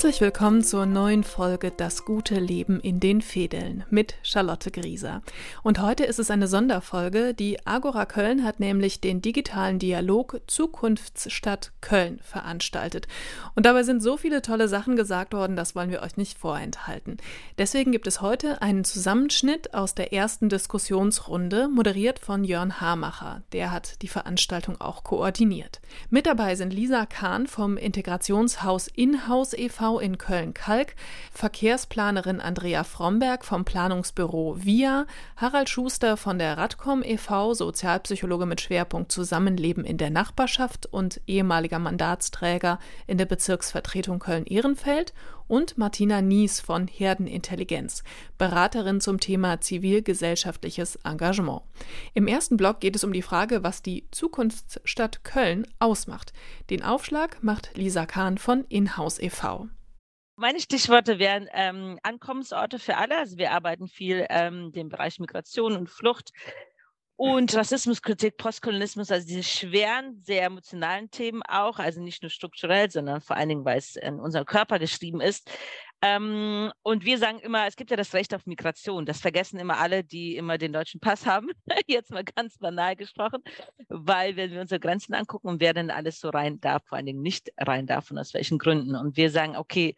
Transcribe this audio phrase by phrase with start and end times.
[0.00, 5.20] Herzlich willkommen zur neuen Folge Das gute Leben in den Fädeln mit Charlotte Grieser.
[5.62, 7.34] Und heute ist es eine Sonderfolge.
[7.34, 13.08] Die Agora Köln hat nämlich den digitalen Dialog Zukunftsstadt Köln veranstaltet.
[13.54, 17.18] Und dabei sind so viele tolle Sachen gesagt worden, das wollen wir euch nicht vorenthalten.
[17.58, 23.42] Deswegen gibt es heute einen Zusammenschnitt aus der ersten Diskussionsrunde, moderiert von Jörn Hamacher.
[23.52, 25.82] Der hat die Veranstaltung auch koordiniert.
[26.08, 29.98] Mit dabei sind Lisa Kahn vom Integrationshaus Inhouse e e.V.
[29.98, 30.94] in Köln-Kalk,
[31.32, 39.10] Verkehrsplanerin Andrea Fromberg vom Planungsbüro VIA, Harald Schuster von der Radcom e.V., Sozialpsychologe mit Schwerpunkt
[39.10, 45.12] Zusammenleben in der Nachbarschaft und ehemaliger Mandatsträger in der Bezirksvertretung Köln-Ehrenfeld
[45.50, 48.04] und Martina Nies von Herdenintelligenz,
[48.38, 51.62] Beraterin zum Thema zivilgesellschaftliches Engagement.
[52.14, 56.32] Im ersten Block geht es um die Frage, was die Zukunftsstadt Köln ausmacht.
[56.70, 59.66] Den Aufschlag macht Lisa Kahn von Inhouse e.V.
[60.40, 63.18] Meine Stichworte wären ähm, Ankommensorte für alle.
[63.18, 66.30] Also wir arbeiten viel ähm, im Bereich Migration und Flucht
[67.16, 73.20] und Rassismuskritik, Postkolonialismus, also diese schweren, sehr emotionalen Themen auch, also nicht nur strukturell, sondern
[73.20, 75.50] vor allen Dingen, weil es in unserem Körper geschrieben ist.
[76.00, 79.04] Ähm, und wir sagen immer, es gibt ja das Recht auf Migration.
[79.04, 81.50] Das vergessen immer alle, die immer den deutschen Pass haben.
[81.86, 83.42] Jetzt mal ganz banal gesprochen,
[83.88, 87.04] weil wenn wir unsere Grenzen angucken und wer denn alles so rein darf, vor allen
[87.04, 88.96] Dingen nicht rein darf und aus welchen Gründen.
[88.96, 89.94] Und wir sagen, okay,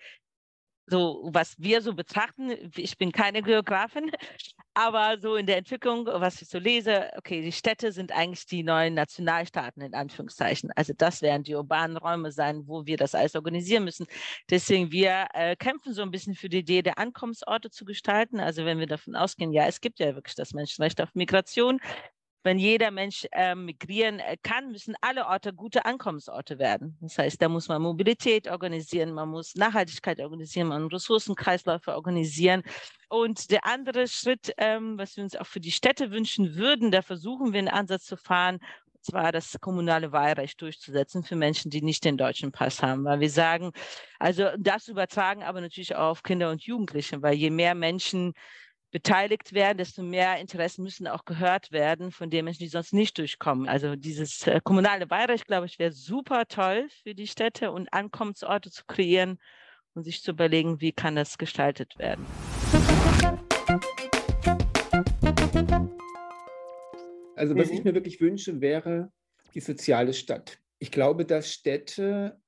[0.92, 4.10] so was wir so betrachten, ich bin keine Geografin,
[4.74, 8.62] aber so in der Entwicklung, was ich so lese, okay, die Städte sind eigentlich die
[8.62, 10.70] neuen Nationalstaaten in Anführungszeichen.
[10.76, 14.06] Also das werden die urbanen Räume sein, wo wir das alles organisieren müssen.
[14.50, 18.38] Deswegen wir äh, kämpfen so ein bisschen für die Idee der Ankommensorte zu gestalten.
[18.38, 21.80] Also wenn wir davon ausgehen, ja, es gibt ja wirklich das Menschenrecht auf Migration,
[22.42, 26.96] wenn jeder Mensch äh, migrieren kann, müssen alle Orte gute Ankommensorte werden.
[27.00, 32.62] Das heißt, da muss man Mobilität organisieren, man muss Nachhaltigkeit organisieren, man muss Ressourcenkreisläufe organisieren.
[33.08, 37.02] Und der andere Schritt, ähm, was wir uns auch für die Städte wünschen würden, da
[37.02, 38.58] versuchen wir einen Ansatz zu fahren,
[38.94, 43.04] und zwar das kommunale Wahlrecht durchzusetzen für Menschen, die nicht den deutschen Pass haben.
[43.04, 43.72] Weil wir sagen,
[44.18, 48.32] also das übertragen aber natürlich auch auf Kinder und Jugendliche, weil je mehr Menschen
[48.92, 53.16] beteiligt werden, desto mehr Interessen müssen auch gehört werden von den Menschen, die sonst nicht
[53.16, 53.66] durchkommen.
[53.66, 58.70] Also dieses äh, kommunale Wahlrecht, glaube ich, wäre super toll für die Städte und Ankommensorte
[58.70, 59.38] zu kreieren
[59.94, 62.26] und sich zu überlegen, wie kann das gestaltet werden.
[67.34, 67.74] Also was mhm.
[67.74, 69.10] ich mir wirklich wünsche, wäre
[69.54, 70.58] die soziale Stadt.
[70.78, 72.38] Ich glaube, dass Städte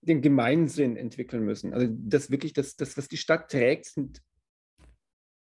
[0.00, 1.72] den Gemeinsinn entwickeln müssen.
[1.72, 4.20] Also das wirklich, das, das was die Stadt trägt, sind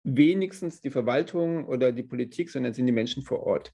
[0.07, 3.73] wenigstens die Verwaltung oder die Politik, sondern sind die Menschen vor Ort.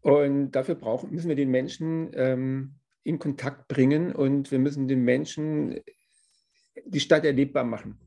[0.00, 2.74] Und dafür brauchen, müssen wir den Menschen ähm,
[3.04, 5.80] in Kontakt bringen und wir müssen den Menschen
[6.84, 7.98] die Stadt erlebbar machen.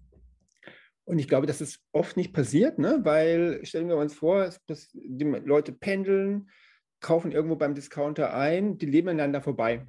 [1.05, 2.99] Und ich glaube, das ist oft nicht passiert, ne?
[3.03, 6.49] weil stellen wir uns vor, dass die Leute pendeln,
[7.01, 9.85] kaufen irgendwo beim Discounter ein, die leben aneinander vorbei.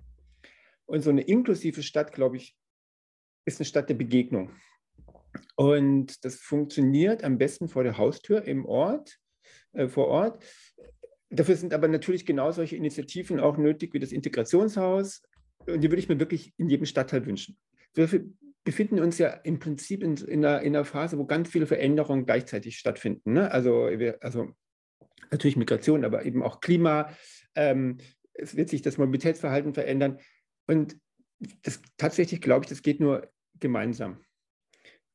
[0.86, 2.56] Und so eine inklusive Stadt, glaube ich,
[3.44, 4.50] ist eine Stadt der Begegnung.
[5.56, 9.18] Und das funktioniert am besten vor der Haustür im Ort,
[9.72, 10.44] äh, vor Ort.
[11.30, 15.22] Dafür sind aber natürlich genau solche Initiativen auch nötig wie das Integrationshaus.
[15.66, 17.56] Und die würde ich mir wirklich in jedem Stadtteil wünschen.
[17.94, 18.08] Wir
[18.64, 22.26] befinden uns ja im Prinzip in, in, einer, in einer Phase, wo ganz viele Veränderungen
[22.26, 23.32] gleichzeitig stattfinden.
[23.32, 23.50] Ne?
[23.50, 23.88] Also,
[24.20, 24.52] also
[25.30, 27.10] natürlich Migration, aber eben auch Klima.
[27.54, 27.98] Ähm,
[28.32, 30.18] es wird sich das Mobilitätsverhalten verändern.
[30.66, 30.96] Und
[31.62, 33.28] das, tatsächlich glaube ich, das geht nur
[33.60, 34.20] gemeinsam.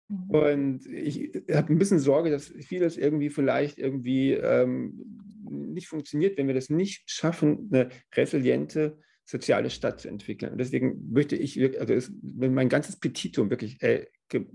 [0.10, 0.30] Mhm.
[0.30, 6.48] Und ich habe ein bisschen Sorge, dass vieles irgendwie vielleicht irgendwie ähm, nicht funktioniert, wenn
[6.48, 10.52] wir das nicht schaffen, eine resiliente soziale Stadt zu entwickeln.
[10.52, 14.08] Und deswegen möchte ich, also ist, mein ganzes Petitum wirklich, äh,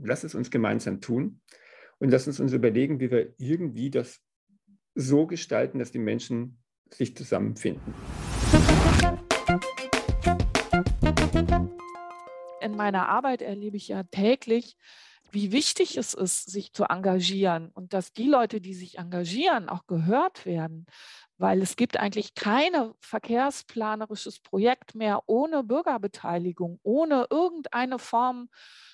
[0.02, 1.40] lass es uns gemeinsam tun
[1.98, 4.20] und lass uns uns überlegen, wie wir irgendwie das
[4.96, 6.58] so gestalten, dass die Menschen
[6.92, 7.94] sich zusammenfinden.
[12.60, 14.76] In meiner Arbeit erlebe ich ja täglich,
[15.34, 19.86] wie wichtig es ist, sich zu engagieren und dass die Leute, die sich engagieren, auch
[19.86, 20.86] gehört werden.
[21.36, 28.48] Weil es gibt eigentlich kein verkehrsplanerisches Projekt mehr ohne Bürgerbeteiligung, ohne irgendeine Form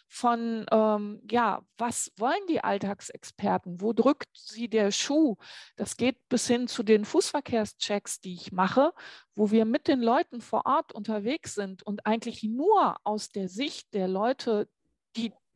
[0.08, 3.81] von, ähm, ja, was wollen die Alltagsexperten?
[3.81, 5.37] Wo drückt sie der Schuh?
[5.76, 8.92] Das geht bis hin zu den Fußverkehrschecks, die ich mache,
[9.37, 13.94] wo wir mit den Leuten vor Ort unterwegs sind und eigentlich nur aus der Sicht
[13.94, 14.69] der Leute,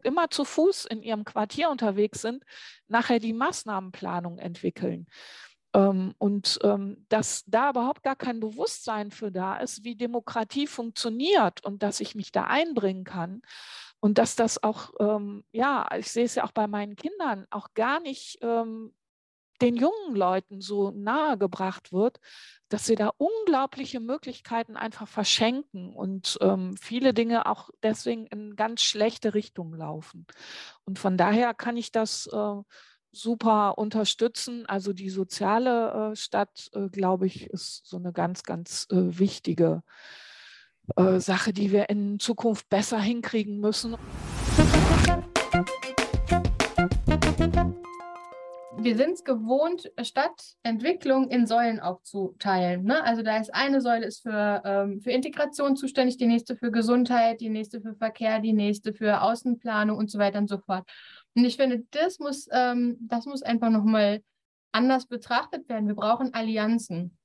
[0.05, 2.45] immer zu Fuß in ihrem Quartier unterwegs sind,
[2.89, 5.07] nachher die Maßnahmenplanung entwickeln.
[5.75, 11.65] Ähm, und ähm, dass da überhaupt gar kein Bewusstsein für da ist, wie Demokratie funktioniert
[11.65, 13.43] und dass ich mich da einbringen kann.
[14.01, 17.73] Und dass das auch, ähm, ja, ich sehe es ja auch bei meinen Kindern, auch
[17.75, 18.39] gar nicht
[19.61, 22.19] den jungen Leuten so nahe gebracht wird,
[22.69, 28.83] dass sie da unglaubliche Möglichkeiten einfach verschenken und ähm, viele Dinge auch deswegen in ganz
[28.83, 30.27] schlechte Richtungen laufen.
[30.85, 32.63] Und von daher kann ich das äh,
[33.13, 34.67] super unterstützen.
[34.67, 39.83] Also die soziale äh, Stadt, äh, glaube ich, ist so eine ganz, ganz äh, wichtige
[40.97, 43.97] äh, Sache, die wir in Zukunft besser hinkriegen müssen.
[48.85, 52.85] Wir sind es gewohnt, Stadtentwicklung in Säulen aufzuteilen.
[52.85, 53.03] Ne?
[53.03, 57.41] Also da ist eine Säule ist für, ähm, für Integration zuständig, die nächste für Gesundheit,
[57.41, 60.89] die nächste für Verkehr, die nächste für Außenplanung und so weiter und so fort.
[61.35, 64.23] Und ich finde, das muss, ähm, das muss einfach nochmal
[64.73, 65.89] anders betrachtet werden.
[65.89, 67.17] Wir brauchen Allianzen.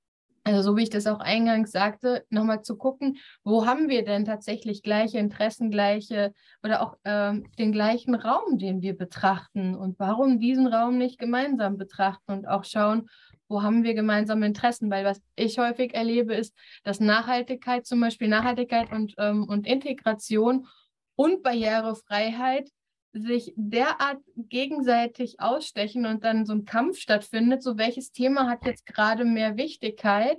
[0.43, 4.25] Also so wie ich das auch eingangs sagte, nochmal zu gucken, wo haben wir denn
[4.25, 6.33] tatsächlich gleiche Interessen, gleiche
[6.63, 9.75] oder auch ähm, den gleichen Raum, den wir betrachten?
[9.75, 13.09] Und warum diesen Raum nicht gemeinsam betrachten und auch schauen,
[13.47, 18.27] wo haben wir gemeinsame Interessen, weil was ich häufig erlebe, ist, dass Nachhaltigkeit, zum Beispiel
[18.27, 20.67] Nachhaltigkeit und, ähm, und Integration
[21.15, 22.69] und Barrierefreiheit
[23.13, 28.85] sich derart gegenseitig ausstechen und dann so ein Kampf stattfindet, so welches Thema hat jetzt
[28.85, 30.37] gerade mehr Wichtigkeit.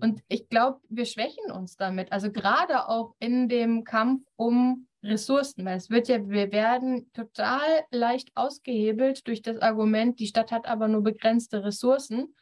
[0.00, 2.12] Und ich glaube, wir schwächen uns damit.
[2.12, 7.60] Also gerade auch in dem Kampf um Ressourcen, weil es wird ja, wir werden total
[7.90, 12.34] leicht ausgehebelt durch das Argument, die Stadt hat aber nur begrenzte Ressourcen.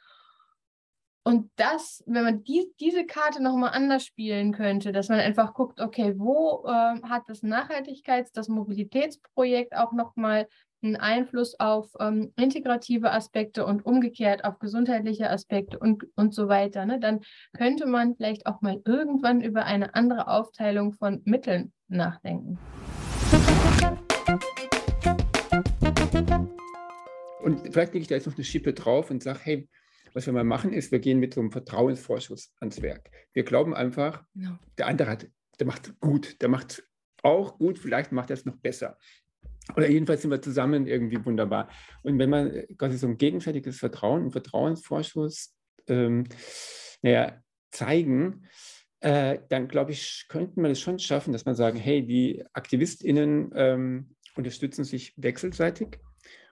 [1.23, 5.81] Und das, wenn man die, diese Karte nochmal anders spielen könnte, dass man einfach guckt,
[5.81, 10.49] okay, wo äh, hat das Nachhaltigkeits-, das Mobilitätsprojekt auch nochmal
[10.83, 16.87] einen Einfluss auf ähm, integrative Aspekte und umgekehrt auf gesundheitliche Aspekte und, und so weiter,
[16.87, 16.99] ne?
[16.99, 17.21] dann
[17.53, 22.59] könnte man vielleicht auch mal irgendwann über eine andere Aufteilung von Mitteln nachdenken.
[27.43, 29.69] Und vielleicht lege ich da jetzt noch eine Schippe drauf und sage, hey,
[30.15, 33.11] was wir mal machen, ist, wir gehen mit so einem Vertrauensvorschuss ans Werk.
[33.33, 34.59] Wir glauben einfach, ja.
[34.79, 35.29] der andere hat,
[35.59, 36.83] der macht gut, der macht
[37.23, 38.99] auch gut, vielleicht macht er es noch besser.
[39.77, 41.69] Oder jedenfalls sind wir zusammen irgendwie wunderbar.
[42.03, 45.55] Und wenn man quasi so ein gegenseitiges Vertrauen, einen Vertrauensvorschuss
[45.87, 46.25] ähm,
[47.03, 47.41] naja,
[47.71, 48.47] zeigen,
[49.01, 53.53] äh, dann glaube ich, könnten wir es schon schaffen, dass man sagen, hey, die AktivistInnen
[53.55, 55.99] ähm, unterstützen sich wechselseitig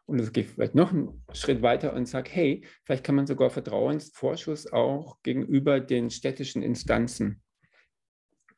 [0.08, 3.50] und es geht vielleicht noch einen Schritt weiter und sagt, hey, vielleicht kann man sogar
[3.50, 7.42] Vertrauensvorschuss auch gegenüber den städtischen Instanzen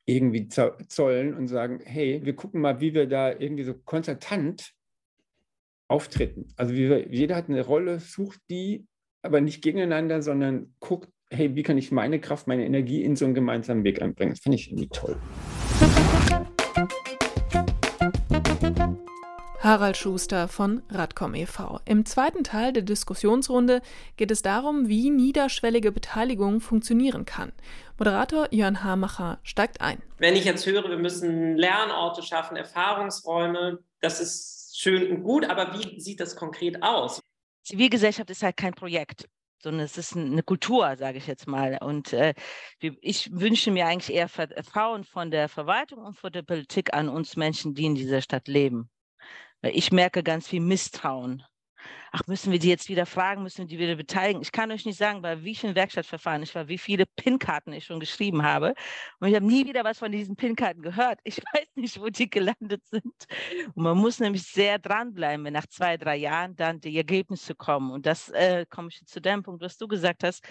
[0.06, 4.72] irgendwie zollen und sagen, hey, wir gucken mal, wie wir da irgendwie so konzertant
[5.88, 6.46] auftreten.
[6.56, 8.86] Also wir, jeder hat eine Rolle, sucht die,
[9.22, 13.24] aber nicht gegeneinander, sondern guckt, hey, wie kann ich meine Kraft, meine Energie in so
[13.24, 14.32] einen gemeinsamen Weg einbringen.
[14.32, 15.20] Das finde ich irgendwie toll.
[19.62, 21.80] Harald Schuster von Radcom e.V.
[21.84, 23.82] Im zweiten Teil der Diskussionsrunde
[24.16, 27.52] geht es darum, wie niederschwellige Beteiligung funktionieren kann.
[27.98, 30.00] Moderator Jörn Hamacher steigt ein.
[30.16, 35.74] Wenn ich jetzt höre, wir müssen Lernorte schaffen, Erfahrungsräume, das ist schön und gut, aber
[35.74, 37.20] wie sieht das konkret aus?
[37.62, 39.26] Zivilgesellschaft ist halt kein Projekt
[39.62, 41.76] sondern es ist eine Kultur, sage ich jetzt mal.
[41.82, 42.32] Und äh,
[42.80, 47.36] ich wünsche mir eigentlich eher Vertrauen von der Verwaltung und von der Politik an uns
[47.36, 48.88] Menschen, die in dieser Stadt leben.
[49.62, 51.44] Ich merke ganz viel Misstrauen.
[52.12, 54.42] Ach, müssen wir die jetzt wieder fragen, müssen wir die wieder beteiligen?
[54.42, 57.84] Ich kann euch nicht sagen, bei wie vielen Werkstattverfahren ich war, wie viele PIN-Karten ich
[57.84, 58.74] schon geschrieben habe.
[59.20, 61.20] Und ich habe nie wieder was von diesen PIN-Karten gehört.
[61.24, 63.14] Ich weiß nicht, wo die gelandet sind.
[63.74, 67.92] Und man muss nämlich sehr dranbleiben, wenn nach zwei, drei Jahren dann die Ergebnisse kommen.
[67.92, 70.44] Und das äh, komme ich zu dem Punkt, was du gesagt hast.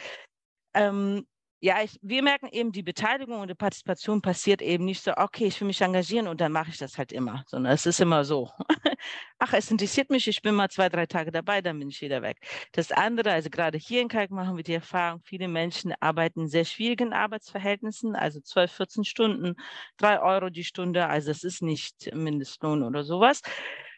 [0.73, 1.25] Ähm,
[1.61, 5.45] ja, ich, wir merken eben, die Beteiligung und die Partizipation passiert eben nicht so, okay,
[5.47, 8.23] ich will mich engagieren und dann mache ich das halt immer, sondern es ist immer
[8.23, 8.49] so.
[9.39, 12.21] Ach, es interessiert mich, ich bin mal zwei, drei Tage dabei, dann bin ich wieder
[12.21, 12.37] weg.
[12.71, 16.47] Das andere, also gerade hier in Kalk machen wir die Erfahrung, viele Menschen arbeiten in
[16.47, 19.55] sehr schwierigen Arbeitsverhältnissen, also 12, 14 Stunden,
[19.97, 23.41] drei Euro die Stunde, also es ist nicht Mindestlohn oder sowas.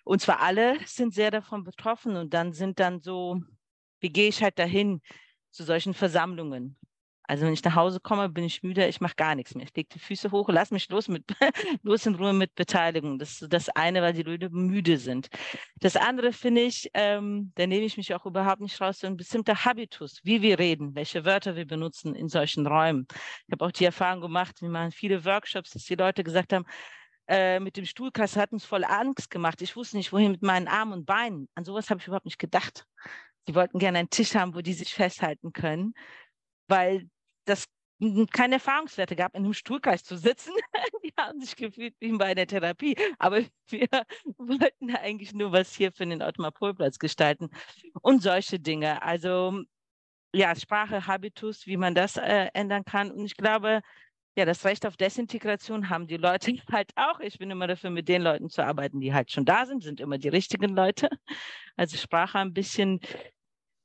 [0.03, 3.39] Und zwar alle sind sehr davon betroffen und dann sind dann so,
[3.99, 5.01] wie gehe ich halt dahin
[5.51, 6.75] zu solchen Versammlungen?
[7.31, 9.63] Also wenn ich nach Hause komme, bin ich müde, ich mache gar nichts mehr.
[9.63, 11.23] Ich lege die Füße hoch, lass mich los mit
[11.81, 13.19] los in Ruhe mit Beteiligung.
[13.19, 15.29] Das ist das eine, weil die Leute müde sind.
[15.79, 19.15] Das andere finde ich, ähm, da nehme ich mich auch überhaupt nicht raus, so ein
[19.15, 23.07] bestimmter Habitus, wie wir reden, welche Wörter wir benutzen in solchen Räumen.
[23.47, 26.65] Ich habe auch die Erfahrung gemacht, wir machen viele Workshops, dass die Leute gesagt haben,
[27.29, 29.61] äh, mit dem Stuhlkreis hat uns voll Angst gemacht.
[29.61, 31.47] Ich wusste nicht, wohin mit meinen Armen und Beinen.
[31.55, 32.85] An sowas habe ich überhaupt nicht gedacht.
[33.47, 35.93] Die wollten gerne einen Tisch haben, wo die sich festhalten können,
[36.67, 37.07] weil
[37.45, 37.67] das
[38.33, 40.53] keine Erfahrungswerte gehabt, in einem Stuhlkreis zu sitzen.
[41.03, 42.95] Die haben sich gefühlt wie bei der Therapie.
[43.19, 43.87] Aber wir
[44.37, 47.49] wollten eigentlich nur was hier für den Automarpolplatz gestalten
[48.01, 49.01] und solche Dinge.
[49.03, 49.61] Also
[50.33, 53.11] ja, Sprache, Habitus, wie man das äh, ändern kann.
[53.11, 53.81] Und ich glaube,
[54.37, 57.19] ja, das Recht auf Desintegration haben die Leute halt auch.
[57.19, 59.99] Ich bin immer dafür, mit den Leuten zu arbeiten, die halt schon da sind, sind
[59.99, 61.09] immer die richtigen Leute.
[61.75, 62.99] Also Sprache ein bisschen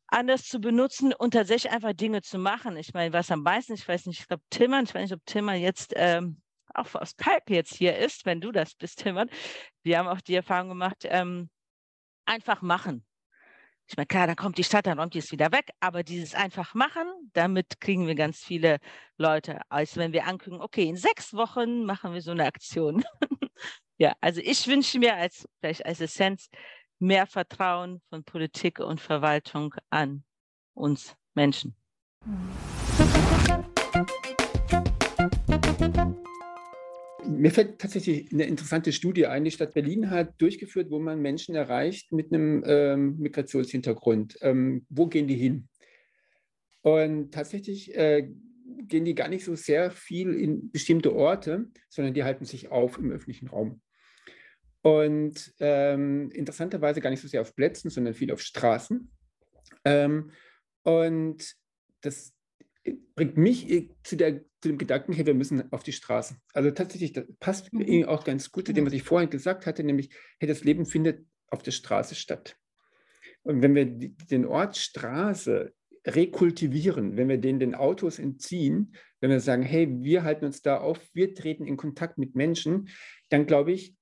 [0.08, 2.76] anders zu benutzen und tatsächlich einfach Dinge zu machen.
[2.76, 5.26] Ich meine, was am meisten, ich weiß nicht, ich glaube Timmern, ich weiß nicht, ob
[5.26, 6.40] Timmern jetzt ähm,
[6.74, 9.28] auch aus Skype jetzt hier ist, wenn du das bist, Timmern.
[9.82, 11.50] Wir haben auch die Erfahrung gemacht, ähm,
[12.24, 13.04] einfach machen.
[13.88, 16.34] Ich meine, klar, dann kommt die Stadt, dann räumt die es wieder weg, aber dieses
[16.34, 18.78] einfach machen, damit kriegen wir ganz viele
[19.16, 23.04] Leute, als wenn wir ankündigen, okay, in sechs Wochen machen wir so eine Aktion.
[23.98, 26.48] ja, also ich wünsche mir als vielleicht als Essenz
[26.98, 30.24] mehr Vertrauen von Politik und Verwaltung an
[30.74, 31.74] uns Menschen.
[37.24, 41.54] Mir fällt tatsächlich eine interessante Studie ein, die Stadt Berlin hat durchgeführt, wo man Menschen
[41.54, 44.38] erreicht mit einem ähm, Migrationshintergrund.
[44.42, 45.68] Ähm, wo gehen die hin?
[46.82, 48.28] Und tatsächlich äh,
[48.82, 52.98] gehen die gar nicht so sehr viel in bestimmte Orte, sondern die halten sich auf
[52.98, 53.80] im öffentlichen Raum.
[54.86, 59.10] Und ähm, interessanterweise gar nicht so sehr auf Plätzen, sondern viel auf Straßen.
[59.84, 60.30] Ähm,
[60.84, 61.56] und
[62.02, 62.32] das
[63.16, 66.36] bringt mich zu, der, zu, dem Gedanken, hey, wir müssen auf die Straße.
[66.52, 68.04] Also tatsächlich, das passt mhm.
[68.04, 71.26] auch ganz gut zu dem, was ich vorhin gesagt hatte, nämlich, hey, das Leben findet
[71.48, 72.56] auf der Straße statt.
[73.42, 75.74] Und wenn wir den Ort Straße
[76.06, 80.78] rekultivieren, wenn wir den den Autos entziehen, wenn wir sagen, hey, wir halten uns da
[80.78, 82.88] auf, wir treten in Kontakt mit Menschen,
[83.30, 83.95] dann glaube ich,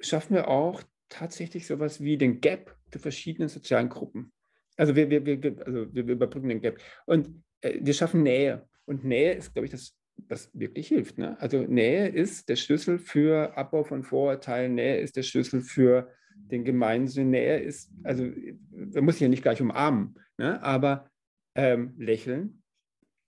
[0.00, 4.32] schaffen wir auch tatsächlich sowas wie den Gap der verschiedenen sozialen Gruppen.
[4.76, 6.80] Also wir, wir, wir, also wir überbrücken den Gap.
[7.06, 8.66] Und äh, wir schaffen Nähe.
[8.86, 9.94] Und Nähe ist, glaube ich, das,
[10.28, 11.18] was wirklich hilft.
[11.18, 11.38] Ne?
[11.40, 16.64] Also Nähe ist der Schlüssel für Abbau von Vorurteilen, Nähe ist der Schlüssel für den
[16.64, 18.24] Gemeinsinn, Nähe ist, also
[18.70, 20.60] man muss sich ja nicht gleich umarmen, ne?
[20.62, 21.10] aber
[21.54, 22.62] ähm, lächeln,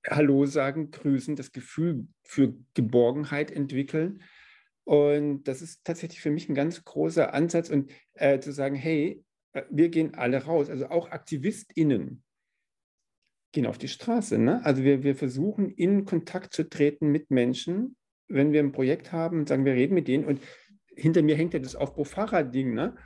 [0.09, 4.23] Hallo sagen, grüßen, das Gefühl für Geborgenheit entwickeln
[4.85, 9.25] und das ist tatsächlich für mich ein ganz großer Ansatz und äh, zu sagen, hey,
[9.53, 12.23] äh, wir gehen alle raus, also auch AktivistInnen
[13.53, 14.39] gehen auf die Straße.
[14.39, 14.65] Ne?
[14.65, 17.97] Also wir, wir versuchen in Kontakt zu treten mit Menschen,
[18.29, 20.41] wenn wir ein Projekt haben und sagen, wir reden mit denen und
[20.97, 22.75] hinter mir hängt ja das Aufbruch-Fahrrad-Ding.
[22.75, 22.97] Ne?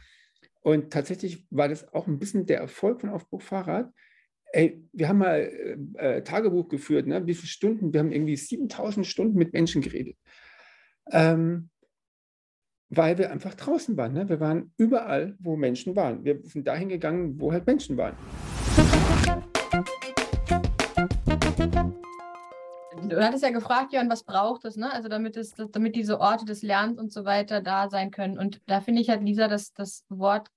[0.63, 3.93] Und tatsächlich war das auch ein bisschen der Erfolg von Aufbruch-Fahrrad.
[4.53, 5.41] Ey, wir haben mal
[5.99, 7.27] äh, äh Tagebuch geführt, ne?
[7.27, 7.93] wie viele Stunden?
[7.93, 10.17] Wir haben irgendwie 7000 Stunden mit Menschen geredet
[11.11, 11.71] ähm,
[12.89, 14.13] weil wir einfach draußen waren.
[14.13, 14.29] Ne?
[14.29, 16.25] Wir waren überall, wo Menschen waren.
[16.25, 18.17] Wir sind dahin gegangen, wo halt Menschen waren.
[23.09, 24.93] Du hattest ja gefragt, Jörn, was braucht es, ne?
[24.93, 28.37] Also damit es, damit diese Orte des Lernens und so weiter da sein können.
[28.37, 30.49] Und da finde ich, hat Lisa das, das Wort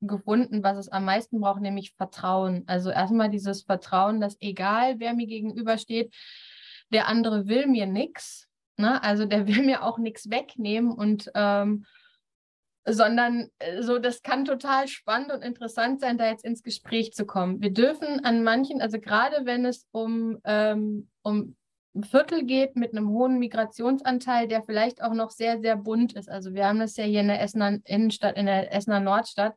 [0.00, 2.64] gefunden, was es am meisten braucht, nämlich Vertrauen.
[2.66, 6.14] Also erstmal dieses Vertrauen, dass egal wer mir gegenübersteht,
[6.92, 8.47] der andere will mir nichts
[8.78, 9.02] Ne?
[9.02, 11.84] Also der will mir auch nichts wegnehmen und ähm,
[12.86, 17.26] sondern äh, so, das kann total spannend und interessant sein, da jetzt ins Gespräch zu
[17.26, 17.60] kommen.
[17.60, 21.56] Wir dürfen an manchen, also gerade wenn es um, ähm, um
[22.02, 26.30] Viertel geht mit einem hohen Migrationsanteil, der vielleicht auch noch sehr, sehr bunt ist.
[26.30, 29.54] Also wir haben das ja hier in der Essener Innenstadt, in der Essener Nordstadt,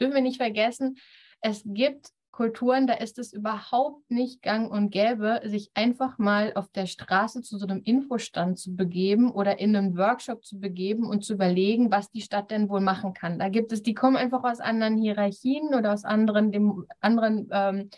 [0.00, 0.98] dürfen wir nicht vergessen,
[1.40, 6.68] es gibt Kulturen, da ist es überhaupt nicht gang und gäbe, sich einfach mal auf
[6.68, 11.24] der Straße zu so einem Infostand zu begeben oder in einen Workshop zu begeben und
[11.24, 13.38] zu überlegen, was die Stadt denn wohl machen kann.
[13.38, 17.90] Da gibt es, die kommen einfach aus anderen Hierarchien oder aus anderen, dem, anderen ähm,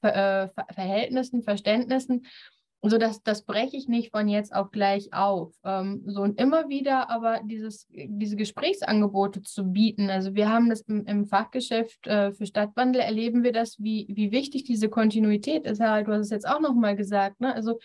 [0.00, 0.16] Ver,
[0.56, 2.26] äh, Verhältnissen, Verständnissen
[2.82, 5.54] so das, das breche ich nicht von jetzt auf gleich auf.
[5.64, 10.08] Ähm, so und immer wieder aber dieses, diese Gesprächsangebote zu bieten.
[10.08, 14.32] Also wir haben das im, im Fachgeschäft äh, für Stadtwandel erleben wir das, wie, wie
[14.32, 15.80] wichtig diese Kontinuität ist.
[15.80, 17.40] Harald, du hast es jetzt auch nochmal gesagt.
[17.40, 17.54] Ne?
[17.54, 17.80] Also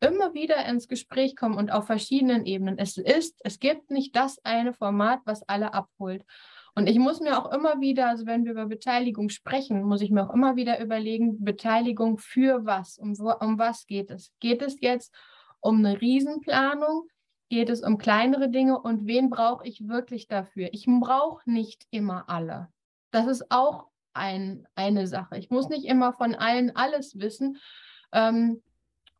[0.00, 2.78] immer wieder ins Gespräch kommen und auf verschiedenen Ebenen.
[2.78, 6.24] Es ist, es gibt nicht das eine Format, was alle abholt.
[6.74, 10.10] Und ich muss mir auch immer wieder, also wenn wir über Beteiligung sprechen, muss ich
[10.10, 12.98] mir auch immer wieder überlegen, Beteiligung für was?
[12.98, 14.32] Um, um was geht es?
[14.40, 15.14] Geht es jetzt
[15.60, 17.08] um eine Riesenplanung?
[17.48, 18.80] Geht es um kleinere Dinge?
[18.80, 20.68] Und wen brauche ich wirklich dafür?
[20.72, 22.68] Ich brauche nicht immer alle.
[23.10, 25.38] Das ist auch ein, eine Sache.
[25.38, 27.58] Ich muss nicht immer von allen alles wissen.
[28.12, 28.62] Ähm,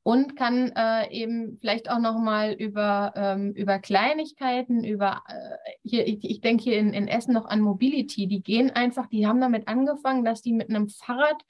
[0.02, 6.25] und kann äh, eben vielleicht auch nochmal über, ähm, über Kleinigkeiten, über äh, hier, ich,
[6.25, 9.69] ich denke hier in, in Essen noch an Mobility, die gehen einfach, die haben damit
[9.69, 11.42] angefangen, dass die mit einem Fahrrad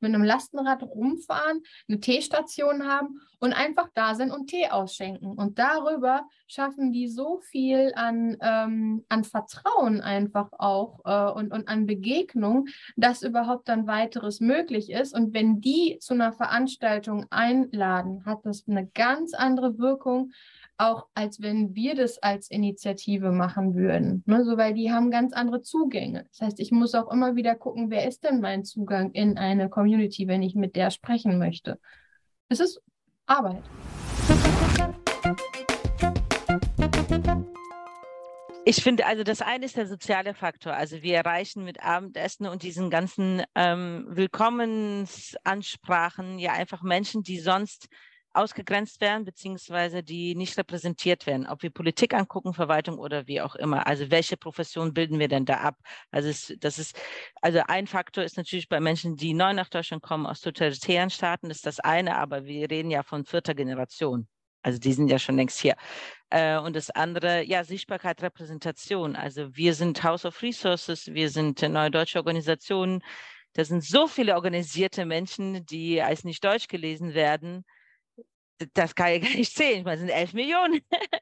[0.00, 5.32] mit einem Lastenrad rumfahren, eine Teestation haben und einfach da sind und Tee ausschenken.
[5.32, 11.68] Und darüber schaffen die so viel an, ähm, an Vertrauen einfach auch äh, und, und
[11.68, 15.14] an Begegnung, dass überhaupt dann weiteres möglich ist.
[15.14, 20.32] Und wenn die zu einer Veranstaltung einladen, hat das eine ganz andere Wirkung,
[20.78, 24.22] auch als wenn wir das als Initiative machen würden.
[24.26, 24.44] Ne?
[24.44, 26.26] So, weil die haben ganz andere Zugänge.
[26.30, 29.68] Das heißt, ich muss auch immer wieder gucken, wer ist denn mein Zugang in eine
[29.68, 31.80] Community, wenn ich mit der sprechen möchte.
[32.48, 32.80] Es ist
[33.26, 33.64] Arbeit.
[38.64, 40.74] Ich finde, also das eine ist der soziale Faktor.
[40.74, 47.88] Also wir erreichen mit Abendessen und diesen ganzen ähm, Willkommensansprachen ja einfach Menschen, die sonst
[48.38, 53.56] ausgegrenzt werden, beziehungsweise die nicht repräsentiert werden, ob wir Politik angucken, Verwaltung oder wie auch
[53.56, 53.86] immer.
[53.86, 55.76] Also welche Profession bilden wir denn da ab?
[56.10, 56.98] Also es, das ist,
[57.42, 61.50] also ein Faktor ist natürlich bei Menschen, die neu nach Deutschland kommen aus totalitären Staaten,
[61.50, 64.28] ist das eine, aber wir reden ja von vierter Generation.
[64.62, 65.76] Also die sind ja schon längst hier.
[66.30, 69.16] Äh, und das andere, ja, Sichtbarkeit, Repräsentation.
[69.16, 73.02] Also wir sind House of Resources, wir sind neue deutsche Organisationen.
[73.54, 77.64] Da sind so viele organisierte Menschen, die als nicht deutsch gelesen werden
[78.74, 79.84] das kann ich gar nicht zählen.
[79.84, 80.80] Meine, es sind elf Millionen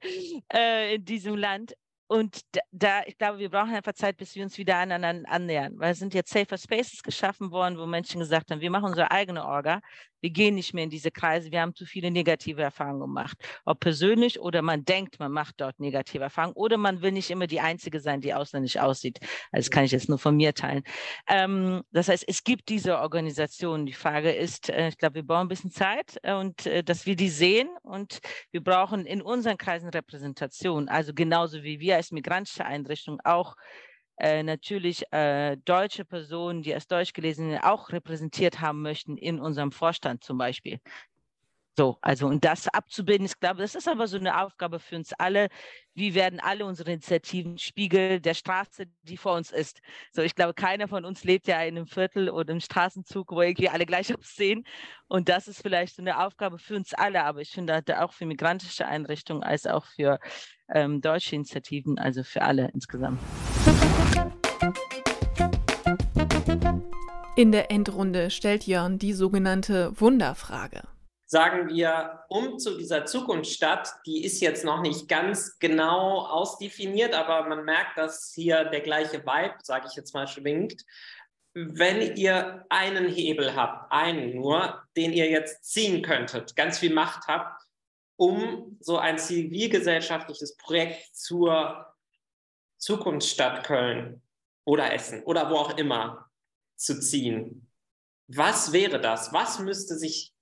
[0.52, 1.74] äh, in diesem Land.
[2.08, 5.74] Und da, ich glaube, wir brauchen einfach Zeit, bis wir uns wieder aneinander annähern.
[5.76, 9.10] Weil es sind jetzt Safer Spaces geschaffen worden, wo Menschen gesagt haben, wir machen unsere
[9.10, 9.80] eigene Orga.
[10.26, 11.52] Wir gehen nicht mehr in diese Kreise.
[11.52, 13.38] Wir haben zu viele negative Erfahrungen gemacht.
[13.64, 17.46] Ob persönlich oder man denkt, man macht dort negative Erfahrungen oder man will nicht immer
[17.46, 19.20] die Einzige sein, die ausländisch aussieht.
[19.52, 20.82] Also das kann ich jetzt nur von mir teilen.
[21.28, 23.86] Ähm, das heißt, es gibt diese Organisationen.
[23.86, 27.06] Die Frage ist, äh, ich glaube, wir brauchen ein bisschen Zeit äh, und äh, dass
[27.06, 28.18] wir die sehen und
[28.50, 30.88] wir brauchen in unseren Kreisen Repräsentation.
[30.88, 33.54] Also genauso wie wir als migrantische Einrichtung auch
[34.18, 39.72] äh, natürlich äh, deutsche Personen, die als Deutsch gelesen auch repräsentiert haben möchten in unserem
[39.72, 40.80] Vorstand zum Beispiel.
[41.78, 45.12] So, also und das abzubilden, ich glaube, das ist aber so eine Aufgabe für uns
[45.12, 45.48] alle.
[45.92, 49.82] Wie werden alle unsere Initiativen Spiegel der Straße, die vor uns ist?
[50.10, 53.42] So, ich glaube, keiner von uns lebt ja in einem Viertel oder im Straßenzug, wo
[53.42, 54.66] irgendwie alle gleich aussehen.
[55.06, 58.24] Und das ist vielleicht so eine Aufgabe für uns alle, aber ich finde auch für
[58.24, 60.18] migrantische Einrichtungen als auch für
[60.72, 63.20] ähm, deutsche Initiativen, also für alle insgesamt.
[67.36, 70.84] In der Endrunde stellt Jörn die sogenannte Wunderfrage.
[71.26, 77.46] Sagen wir, um zu dieser Zukunftsstadt, die ist jetzt noch nicht ganz genau ausdefiniert, aber
[77.46, 80.82] man merkt, dass hier der gleiche Vibe, sage ich jetzt mal, schwingt.
[81.52, 87.26] Wenn ihr einen Hebel habt, einen nur, den ihr jetzt ziehen könntet, ganz viel Macht
[87.28, 87.60] habt,
[88.16, 91.86] um so ein zivilgesellschaftliches Projekt zur
[92.78, 94.22] Zukunftsstadt Köln
[94.64, 96.30] oder Essen oder wo auch immer
[96.76, 97.70] zu ziehen.
[98.28, 99.32] Was wäre das?
[99.32, 100.32] Was müsste sich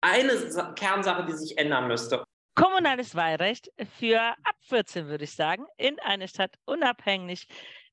[0.00, 2.24] eine Kernsache, die sich ändern müsste?
[2.54, 7.48] Kommunales Wahlrecht für ab 14, würde ich sagen, in eine Stadt unabhängig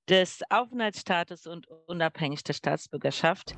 [0.07, 3.55] des Aufenthaltsstatus und unabhängig der Staatsbürgerschaft.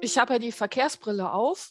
[0.00, 1.70] Ich habe ja die Verkehrsbrille auf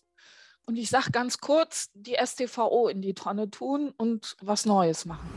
[0.65, 5.29] und ich sage ganz kurz, die STVO in die Tonne tun und was Neues machen.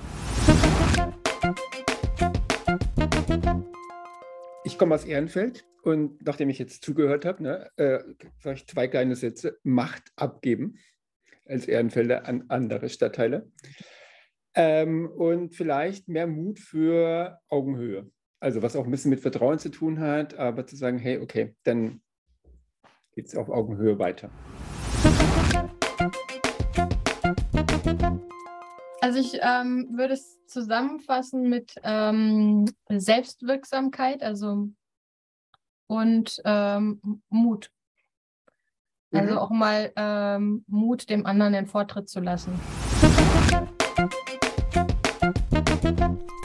[4.64, 8.00] Ich komme aus Ehrenfeld und nachdem ich jetzt zugehört habe, ne, äh,
[8.40, 9.58] sage ich zwei kleine Sätze.
[9.62, 10.78] Macht abgeben
[11.46, 13.50] als Ehrenfelder an andere Stadtteile.
[14.54, 18.10] Ähm, und vielleicht mehr Mut für Augenhöhe.
[18.40, 21.54] Also was auch ein bisschen mit Vertrauen zu tun hat, aber zu sagen, hey, okay,
[21.62, 22.00] dann
[23.12, 24.30] geht es auf Augenhöhe weiter.
[29.06, 34.68] Also ich ähm, würde es zusammenfassen mit ähm, Selbstwirksamkeit, also
[35.86, 37.70] und ähm, Mut.
[39.12, 39.38] Also mhm.
[39.38, 42.58] auch mal ähm, Mut, dem anderen den Vortritt zu lassen.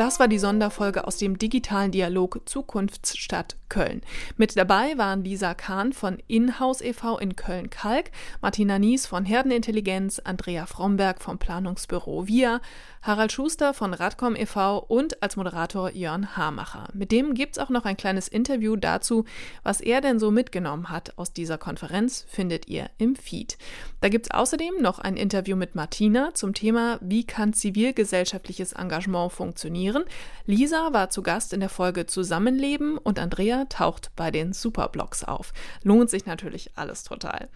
[0.02, 4.02] Das war die Sonderfolge aus dem digitalen Dialog Zukunftsstadt Köln.
[4.36, 7.20] Mit dabei waren Lisa Kahn von Inhouse e.V.
[7.20, 8.10] in Köln-Kalk,
[8.42, 12.62] Martina Nies von Herdenintelligenz, Andrea Fromberg vom Planungsbüro VIA,
[13.04, 14.80] Harald Schuster von Radcom e.V.
[14.80, 16.90] und als Moderator Jörn Hamacher.
[16.94, 19.24] Mit dem gibt es auch noch ein kleines Interview dazu,
[19.64, 23.58] was er denn so mitgenommen hat aus dieser Konferenz, findet ihr im Feed.
[24.02, 29.32] Da gibt es außerdem noch ein Interview mit Martina zum Thema, wie kann zivilgesellschaftliches Engagement
[29.32, 30.06] funktionieren inspirieren.
[30.48, 35.54] Lisa war zu Gast in der Folge Zusammenleben und Andrea taucht bei den Superblocks auf.
[35.84, 37.48] Lohnt sich natürlich alles total.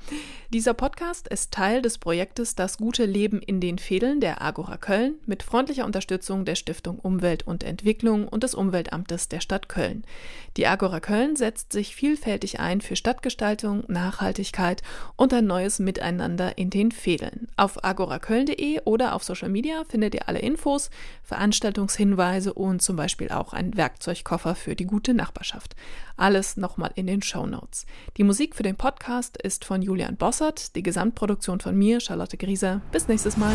[0.54, 5.16] Dieser Podcast ist Teil des Projektes Das gute Leben in den Fädeln der Agora Köln
[5.26, 10.06] mit freundlicher Unterstützung der Stiftung Umwelt und Entwicklung und des Umweltamtes der Stadt Köln.
[10.58, 14.84] Die Agora Köln setzt sich vielfältig ein für Stadtgestaltung, Nachhaltigkeit
[15.16, 17.48] und ein neues Miteinander in den Fädeln.
[17.58, 20.90] Auf agoraköln.de oder auf Social Media findet ihr alle Infos,
[21.24, 25.76] Veranstaltungshinweise Hinweise und zum Beispiel auch ein Werkzeugkoffer für die gute Nachbarschaft.
[26.16, 27.86] Alles nochmal in den Show Notes.
[28.16, 32.80] Die Musik für den Podcast ist von Julian Bossert, die Gesamtproduktion von mir, Charlotte Grieser.
[32.94, 33.54] Bis nächstes Mal.